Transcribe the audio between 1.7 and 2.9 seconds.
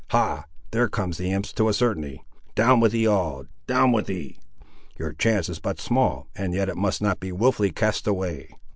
certainty. Down